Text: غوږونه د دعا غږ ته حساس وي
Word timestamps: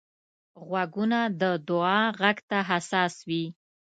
غوږونه 0.67 1.19
د 1.41 1.43
دعا 1.67 2.01
غږ 2.19 2.37
ته 2.49 2.57
حساس 2.69 3.13
وي 3.27 3.43